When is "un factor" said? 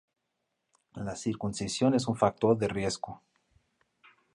2.07-2.57